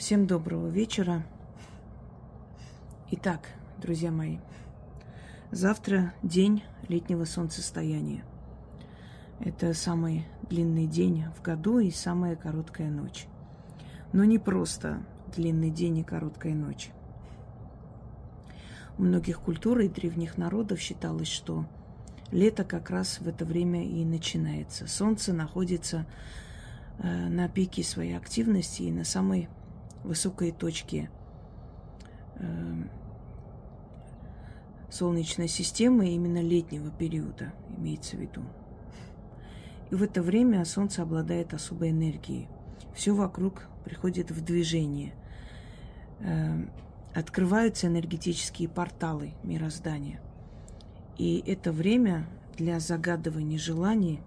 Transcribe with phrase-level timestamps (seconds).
[0.00, 1.26] Всем доброго вечера.
[3.10, 4.38] Итак, друзья мои,
[5.50, 8.24] завтра день летнего солнцестояния.
[9.40, 13.26] Это самый длинный день в году и самая короткая ночь.
[14.14, 15.02] Но не просто
[15.36, 16.92] длинный день и короткая ночь.
[18.96, 21.66] У многих культур и древних народов считалось, что
[22.30, 24.86] лето как раз в это время и начинается.
[24.86, 26.06] Солнце находится
[27.00, 29.50] э, на пике своей активности и на самой
[30.04, 31.10] высокой точке
[32.36, 32.84] э,
[34.90, 38.42] Солнечной системы именно летнего периода, имеется в виду.
[39.90, 42.48] И в это время Солнце обладает особой энергией.
[42.94, 45.14] Все вокруг приходит в движение.
[46.20, 46.66] Э,
[47.14, 50.20] открываются энергетические порталы мироздания.
[51.18, 52.26] И это время
[52.56, 54.20] для загадывания желаний,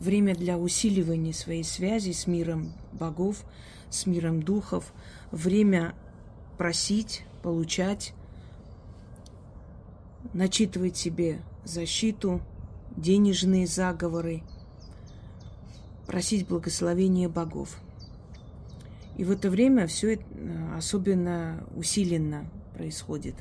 [0.00, 3.44] время для усиливания своей связи с миром богов,
[3.90, 4.92] с миром духов,
[5.30, 5.94] время
[6.58, 8.14] просить, получать,
[10.32, 12.40] начитывать себе защиту,
[12.96, 14.42] денежные заговоры,
[16.06, 17.78] просить благословения богов.
[19.16, 23.34] И в это время все э, особенно усиленно происходит.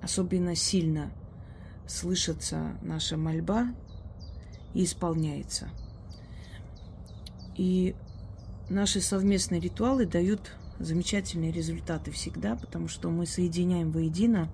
[0.00, 1.12] Особенно сильно
[1.86, 3.72] слышится наша мольба
[4.74, 5.68] и исполняется.
[7.56, 7.94] И
[8.68, 14.50] наши совместные ритуалы дают замечательные результаты всегда, потому что мы соединяем воедино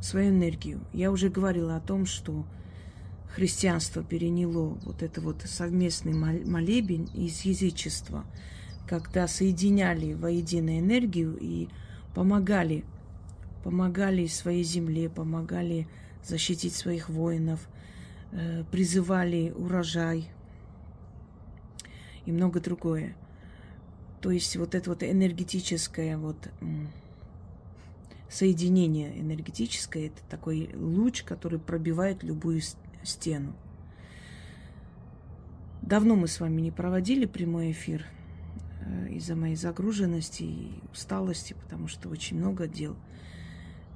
[0.00, 0.80] свою энергию.
[0.92, 2.46] Я уже говорила о том, что
[3.34, 8.24] христианство переняло вот это вот совместный молебень из язычества,
[8.88, 11.68] когда соединяли воедино энергию и
[12.14, 12.84] помогали,
[13.62, 15.86] помогали своей земле, помогали
[16.24, 17.68] защитить своих воинов,
[18.70, 20.30] призывали урожай
[22.26, 23.16] и много другое.
[24.20, 26.48] То есть вот это вот энергетическое вот
[28.30, 32.60] соединение энергетическое, это такой луч, который пробивает любую
[33.02, 33.54] стену.
[35.82, 38.06] Давно мы с вами не проводили прямой эфир
[38.82, 42.96] э, из-за моей загруженности и усталости, потому что очень много дел.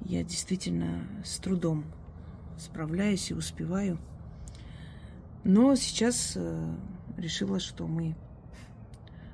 [0.04, 1.84] Я действительно с трудом
[2.58, 3.98] справляюсь и успеваю.
[5.44, 6.74] Но сейчас э,
[7.18, 8.16] решила, что мы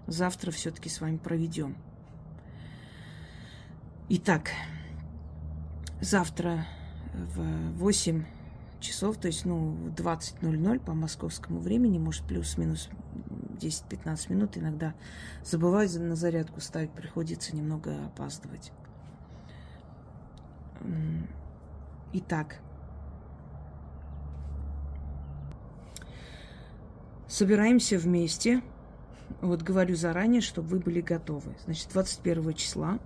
[0.06, 1.76] завтра все-таки с вами проведем.
[4.09, 4.50] Итак,
[6.00, 6.66] завтра
[7.15, 8.25] в 8
[8.81, 12.88] часов, то есть, ну, в 20.00 по московскому времени, может, плюс-минус
[13.60, 14.94] 10-15 минут, иногда
[15.44, 18.72] забываю на зарядку ставить, приходится немного опаздывать.
[22.15, 22.60] Итак,
[27.31, 28.63] собираемся вместе–
[29.41, 31.55] вот говорю заранее, чтобы вы были готовы.
[31.65, 32.99] Значит, 21 числа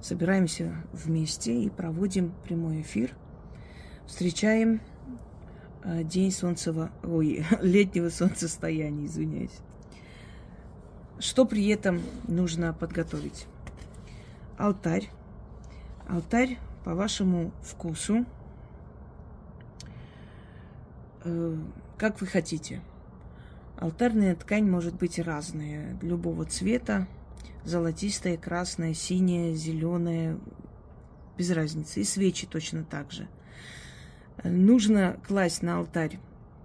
[0.00, 3.16] собираемся вместе и проводим прямой эфир.
[4.06, 4.82] Встречаем
[5.82, 9.58] э, день солнцева, ой, летнего солнцестояния, извиняюсь.
[11.18, 13.46] Что при этом нужно подготовить?
[14.58, 15.08] Алтарь.
[16.06, 18.26] Алтарь по вашему вкусу,
[21.24, 21.56] э,
[21.96, 22.82] как вы хотите–
[23.76, 27.08] Алтарная ткань может быть разная, любого цвета,
[27.64, 30.38] золотистая, красная, синяя, зеленая,
[31.36, 32.00] без разницы.
[32.00, 33.28] И свечи точно так же.
[34.42, 36.18] Нужно класть на алтарь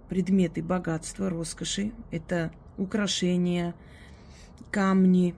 [0.08, 1.92] предметы богатства, роскоши.
[2.10, 3.74] Это украшения,
[4.70, 5.34] камни.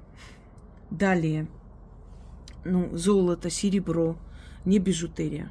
[0.91, 1.49] Далее,
[2.66, 4.19] ну, золото, серебро,
[4.66, 5.50] не бижутерия.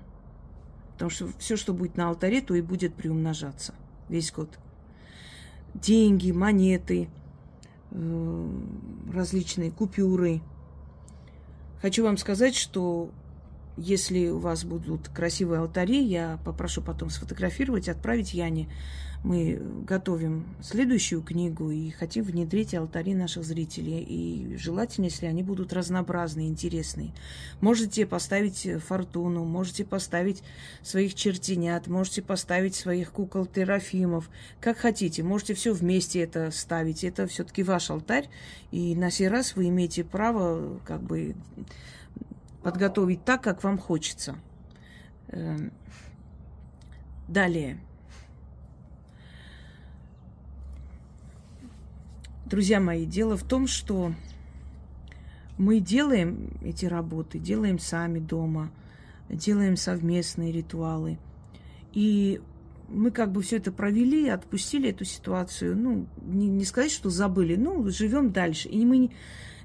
[0.94, 3.74] Потому что все, что будет на алтаре, то и будет приумножаться
[4.08, 4.60] весь год
[5.74, 7.10] деньги, монеты,
[7.92, 8.50] э,
[9.14, 10.42] различные купюры.
[11.82, 13.10] Хочу вам сказать, что
[13.78, 18.68] если у вас будут красивые алтари, я попрошу потом сфотографировать, отправить Яне.
[19.24, 24.02] Мы готовим следующую книгу и хотим внедрить алтари наших зрителей.
[24.02, 27.12] И желательно, если они будут разнообразные, интересные.
[27.60, 30.42] Можете поставить фортуну, можете поставить
[30.82, 34.28] своих чертенят, можете поставить своих кукол терафимов,
[34.60, 35.22] как хотите.
[35.22, 37.04] Можете все вместе это ставить.
[37.04, 38.28] Это все-таки ваш алтарь.
[38.72, 41.36] И на сей раз вы имеете право как бы
[42.64, 44.36] подготовить так, как вам хочется.
[45.30, 45.72] Эм,
[47.28, 47.80] далее.
[52.46, 54.14] Друзья мои, дело в том, что
[55.58, 58.72] мы делаем эти работы, делаем сами дома,
[59.30, 61.18] делаем совместные ритуалы.
[61.94, 62.42] И
[62.90, 65.78] мы как бы все это провели, отпустили эту ситуацию.
[65.78, 68.68] Ну, не, не сказать, что забыли, ну, живем дальше.
[68.68, 69.12] И мы не,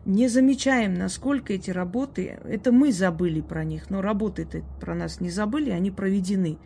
[0.06, 5.30] не замечаем, насколько эти работы, это мы забыли про них, но работы-то про нас не
[5.30, 6.58] забыли, они проведены.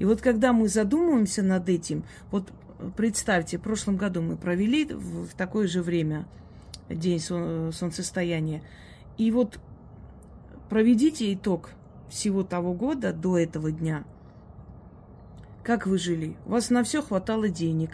[0.00, 2.02] И вот когда мы задумываемся над этим,
[2.32, 2.52] вот
[2.96, 6.26] представьте, в прошлом году мы провели в, в такое же время
[6.90, 8.62] день солнцестояния,
[9.16, 9.60] и вот
[10.68, 11.70] проведите итог
[12.08, 14.04] всего того года до этого дня.
[15.62, 16.36] Как вы жили?
[16.46, 17.90] У вас на все хватало денег,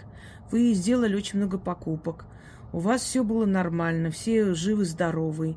[0.50, 2.24] вы сделали очень много покупок,
[2.74, 5.56] у вас все было нормально, все живы-здоровы,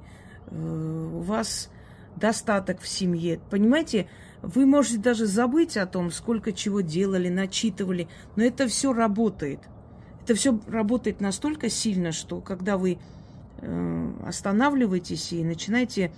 [0.51, 1.71] э, у вас
[2.15, 3.39] достаток в семье.
[3.49, 4.07] Понимаете,
[4.43, 9.59] вы можете даже забыть о том, сколько чего делали, начитывали, но это все работает.
[10.23, 12.99] Это все работает настолько сильно, что когда вы
[13.61, 16.11] э, останавливаетесь и начинаете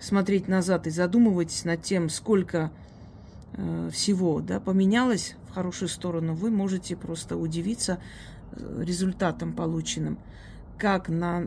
[0.00, 2.72] смотреть назад и задумываетесь над тем, сколько
[3.52, 8.00] э, всего да, поменялось в хорошую сторону, вы можете просто удивиться
[8.78, 10.18] результатом полученным,
[10.78, 11.44] как на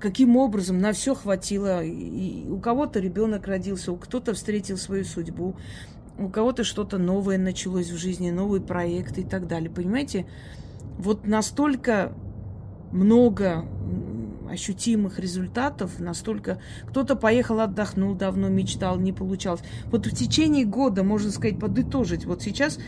[0.00, 1.82] каким образом на все хватило.
[1.82, 5.56] И у кого-то ребенок родился, у кто-то встретил свою судьбу,
[6.18, 9.70] у кого-то что-то новое началось в жизни, новый проект и так далее.
[9.70, 10.26] Понимаете,
[10.98, 12.12] вот настолько
[12.92, 13.64] много
[14.48, 19.62] ощутимых результатов, настолько кто-то поехал, отдохнул, давно мечтал, не получалось.
[19.86, 22.24] Вот в течение года, можно сказать, подытожить.
[22.24, 22.78] Вот сейчас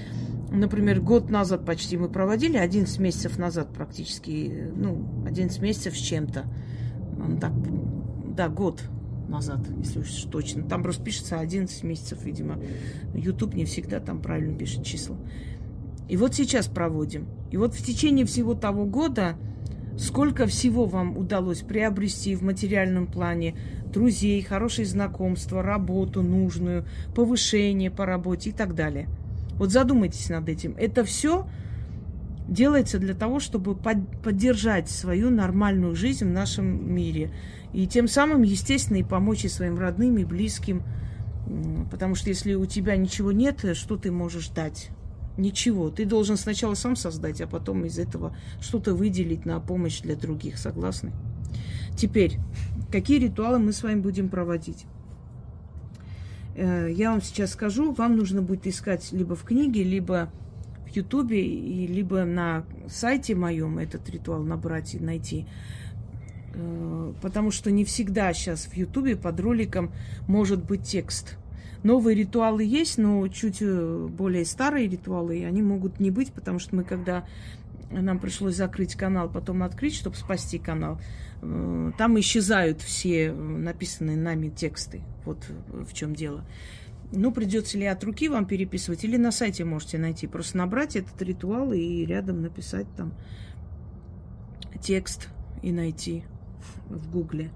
[0.56, 6.46] Например, год назад почти мы проводили, 11 месяцев назад практически, ну, 11 месяцев с чем-то.
[7.40, 7.52] Так,
[8.34, 8.82] да, год
[9.28, 10.62] назад, если уж точно.
[10.62, 12.58] Там просто пишется 11 месяцев, видимо.
[13.12, 15.16] YouTube не всегда там правильно пишет числа.
[16.08, 17.26] И вот сейчас проводим.
[17.50, 19.36] И вот в течение всего того года
[19.98, 23.56] сколько всего вам удалось приобрести в материальном плане,
[23.92, 29.08] друзей, хорошие знакомства, работу нужную, повышение по работе и так далее–
[29.58, 30.74] вот задумайтесь над этим.
[30.78, 31.46] Это все
[32.48, 37.32] делается для того, чтобы под, поддержать свою нормальную жизнь в нашем мире.
[37.72, 40.82] И тем самым, естественно, и помочь и своим родным, и близким.
[41.90, 44.90] Потому что если у тебя ничего нет, что ты можешь дать?
[45.36, 45.90] Ничего.
[45.90, 50.58] Ты должен сначала сам создать, а потом из этого что-то выделить на помощь для других.
[50.58, 51.12] Согласны?
[51.96, 52.38] Теперь,
[52.90, 54.86] какие ритуалы мы с вами будем проводить?
[56.56, 60.30] Э, я вам сейчас скажу, вам нужно будет искать либо в книге, либо
[60.86, 65.46] в Ютубе, и либо на сайте моем этот ритуал набрать и найти.
[66.54, 69.92] Э, потому что не всегда сейчас в Ютубе под роликом
[70.26, 71.36] может быть текст.
[71.82, 76.74] Новые ритуалы есть, но чуть э, более старые ритуалы, они могут не быть, потому что
[76.74, 77.26] мы когда
[77.90, 81.00] нам пришлось закрыть канал, потом открыть, чтобы спасти канал,
[81.42, 85.02] Э, там исчезают все написанные нами тексты.
[85.24, 86.44] Вот в чем дело.
[87.12, 90.26] Ну, придется ли от руки вам переписывать, или на сайте можете найти.
[90.26, 93.14] Просто набрать этот ритуал и рядом написать там
[94.82, 95.28] текст
[95.62, 96.24] и найти
[96.88, 97.50] в гугле.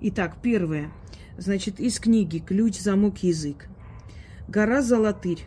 [0.00, 0.90] Итак, первое.
[1.36, 3.68] Значит, из книги «Ключ, замок, язык».
[4.48, 5.46] Гора Золотырь.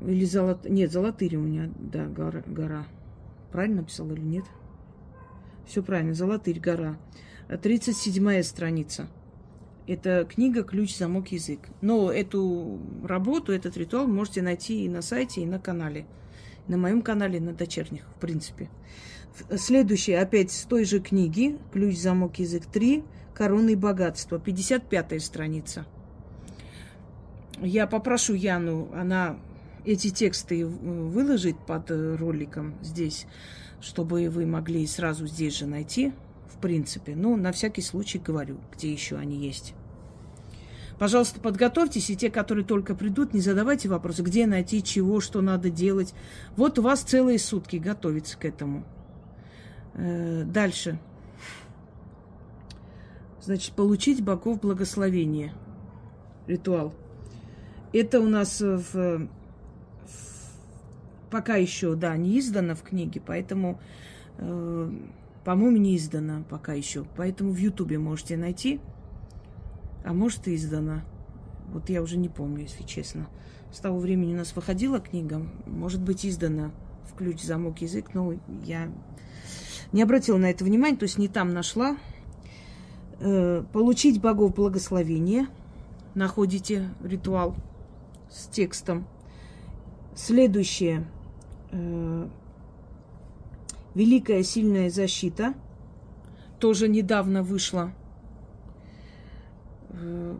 [0.00, 0.64] Или Золот...
[0.68, 2.42] Нет, Золотырь у меня, да, гора.
[2.46, 2.86] гора.
[3.52, 4.44] Правильно написал или нет?
[5.66, 6.14] Все правильно.
[6.14, 6.96] Золотырь гора.
[7.48, 9.08] 37 страница.
[9.86, 11.60] Это книга «Ключ, замок, язык».
[11.80, 16.06] Но эту работу, этот ритуал можете найти и на сайте, и на канале.
[16.66, 18.68] На моем канале, на дочерних, в принципе.
[19.56, 23.02] Следующее, опять с той же книги «Ключ, замок, язык 3.
[23.32, 24.38] Короны и богатство».
[24.38, 25.86] 55 страница.
[27.60, 29.38] Я попрошу Яну, она
[29.88, 33.26] эти тексты выложить под э, роликом здесь,
[33.80, 36.12] чтобы вы могли сразу здесь же найти,
[36.48, 37.16] в принципе.
[37.16, 39.74] Ну, на всякий случай говорю, где еще они есть.
[40.98, 45.70] Пожалуйста, подготовьтесь, и те, которые только придут, не задавайте вопросы, где найти, чего, что надо
[45.70, 46.12] делать.
[46.56, 48.84] Вот у вас целые сутки готовиться к этому.
[49.94, 50.98] Э, дальше.
[53.40, 55.54] Значит, получить богов благословения.
[56.46, 56.92] Ритуал.
[57.92, 59.28] Это у нас в
[61.30, 63.80] пока еще, да, не издано в книге, поэтому,
[64.38, 64.92] э,
[65.44, 67.04] по-моему, не издано пока еще.
[67.16, 68.80] Поэтому в Ютубе можете найти,
[70.04, 71.02] а может и издано.
[71.72, 73.28] Вот я уже не помню, если честно.
[73.70, 76.70] С того времени у нас выходила книга, может быть, издана
[77.04, 78.90] в ключ, замок, язык, но я
[79.92, 81.96] не обратила на это внимания, то есть не там нашла.
[83.20, 85.48] Э, получить богов благословения.
[86.14, 87.54] Находите ритуал
[88.30, 89.06] с текстом.
[90.14, 91.06] Следующее–
[91.70, 92.28] э,
[93.94, 95.54] Великая сильная защита
[96.60, 97.92] тоже недавно вышла.
[99.90, 100.36] Э,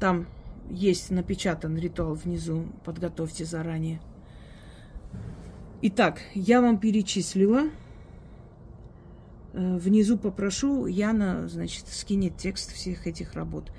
[0.00, 0.26] там
[0.68, 4.00] есть напечатан ритуал внизу, подготовьте заранее.
[5.82, 7.70] Итак, я вам перечислила.
[9.52, 13.70] Э, внизу попрошу, Яна, значит, скинет текст всех этих работ.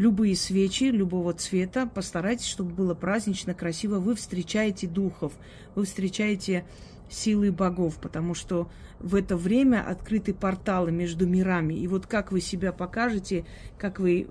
[0.00, 3.98] Любые свечи любого цвета, постарайтесь, чтобы было празднично, красиво.
[3.98, 5.34] Вы встречаете духов,
[5.74, 6.64] вы встречаете
[7.10, 11.74] силы богов, потому что в это время открыты порталы между мирами.
[11.74, 13.44] И вот как вы себя покажете,
[13.76, 14.26] как вы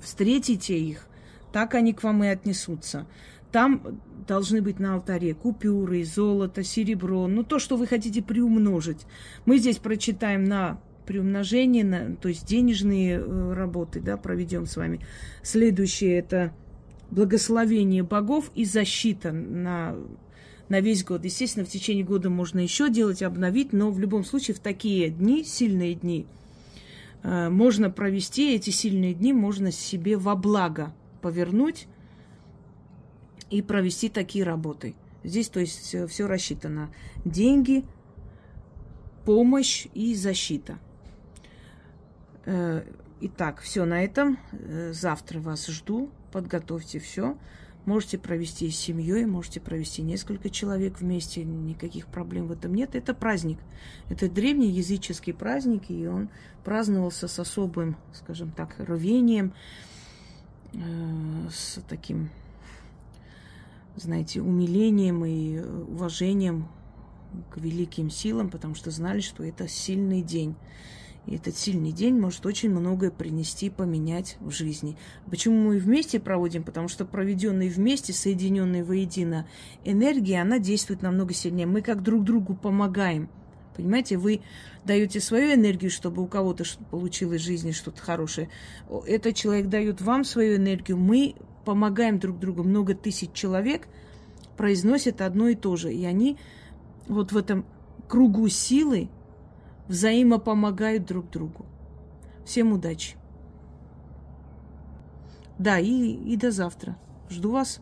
[0.00, 1.06] встретите их,
[1.52, 3.06] так они к вам и отнесутся.
[3.52, 9.06] Там должны быть на алтаре купюры, золото, серебро, ну то, что вы хотите приумножить.
[9.46, 15.00] Мы здесь прочитаем на приумножение, на, то есть денежные э, работы, да, проведем с вами.
[15.42, 16.52] Следующее это
[17.10, 19.96] благословение богов и защита на
[20.68, 21.24] на весь год.
[21.24, 25.42] Естественно, в течение года можно еще делать, обновить, но в любом случае в такие дни,
[25.42, 26.26] сильные дни,
[27.22, 31.86] э, можно провести эти сильные дни, можно себе во благо повернуть
[33.48, 34.94] и провести такие работы.
[35.24, 36.90] Здесь, то есть, все рассчитано.
[37.24, 37.86] Деньги,
[39.24, 40.78] помощь и защита.
[42.50, 42.82] Э,
[43.20, 44.38] итак, все на этом.
[44.52, 46.10] Э, завтра вас жду.
[46.32, 47.36] Подготовьте все.
[47.84, 52.94] Можете провести с семьей, можете провести несколько человек вместе, никаких проблем в этом нет.
[52.94, 53.58] Это праздник.
[54.08, 56.30] Это древний языческий праздник, и он
[56.64, 59.52] праздновался с особым, скажем так, рвением,
[60.72, 60.78] э,
[61.50, 62.30] с таким,
[63.96, 66.66] знаете, умилением и уважением
[67.50, 70.56] к великим силам, потому что знали, что это сильный день.
[71.28, 74.96] И этот сильный день может очень многое принести, поменять в жизни.
[75.28, 76.62] Почему мы вместе проводим?
[76.64, 79.46] Потому что проведенные вместе, соединенные воедино
[79.84, 81.66] энергия, она действует намного сильнее.
[81.66, 83.28] Мы как друг другу помогаем.
[83.76, 84.40] Понимаете, вы
[84.86, 88.48] даете свою энергию, чтобы у кого-то получилось в жизни что-то хорошее.
[89.06, 90.96] Этот человек дает вам свою энергию.
[90.96, 91.34] Мы
[91.66, 92.64] помогаем друг другу.
[92.64, 93.86] Много тысяч человек
[94.56, 95.92] произносят одно и то же.
[95.92, 96.38] И они
[97.06, 97.66] вот в этом
[98.08, 99.10] кругу силы
[99.88, 101.66] взаимопомогают друг другу.
[102.44, 103.16] Всем удачи.
[105.58, 106.96] Да, и, и до завтра.
[107.28, 107.80] Жду вас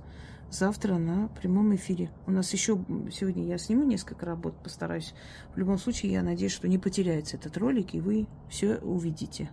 [0.51, 2.11] завтра на прямом эфире.
[2.27, 2.83] У нас еще
[3.13, 5.15] сегодня я сниму несколько работ, постараюсь.
[5.55, 9.51] В любом случае, я надеюсь, что не потеряется этот ролик, и вы все увидите.